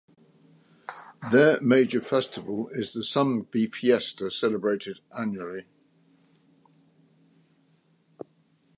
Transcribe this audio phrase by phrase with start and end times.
[1.31, 5.67] Their major Festival is the Sumgbee Fiesta celebrated annually.